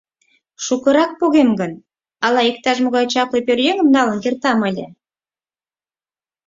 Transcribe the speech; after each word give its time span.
Шукырак 0.65 1.11
погем 1.19 1.49
гын, 1.59 1.71
ала 2.25 2.41
иктаж-могай 2.49 3.05
чапле 3.13 3.39
пӧръеҥым 3.47 3.87
налын 3.95 4.17
кертам 4.23 4.59
ыле? 4.69 4.85